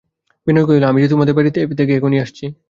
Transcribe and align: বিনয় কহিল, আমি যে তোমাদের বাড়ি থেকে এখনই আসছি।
বিনয় 0.47 0.65
কহিল, 0.67 0.83
আমি 0.83 0.99
যে 1.03 1.09
তোমাদের 1.09 1.33
বাড়ি 1.35 1.49
থেকে 1.79 1.93
এখনই 1.95 2.19
আসছি। 2.21 2.45